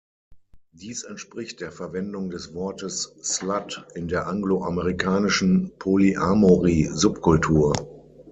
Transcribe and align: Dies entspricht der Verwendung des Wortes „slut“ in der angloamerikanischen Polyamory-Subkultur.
Dies 0.71 1.03
entspricht 1.03 1.61
der 1.61 1.71
Verwendung 1.71 2.31
des 2.31 2.55
Wortes 2.55 3.13
„slut“ 3.21 3.85
in 3.93 4.07
der 4.07 4.25
angloamerikanischen 4.25 5.73
Polyamory-Subkultur. 5.77 7.71